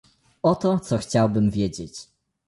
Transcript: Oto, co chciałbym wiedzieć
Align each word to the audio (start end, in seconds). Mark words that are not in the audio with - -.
Oto, 0.43 0.79
co 0.79 0.97
chciałbym 0.97 1.51
wiedzieć 1.51 2.07